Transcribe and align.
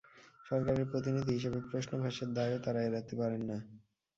সরকারের 0.45 0.85
প্রতিনিধি 0.91 1.31
হিসেবে 1.33 1.59
প্রশ্নফাঁসের 1.69 2.29
দায়ও 2.33 2.63
তাঁরা 2.65 2.81
এড়াতে 2.83 3.13
পারেন 3.15 3.41
না। 3.49 3.57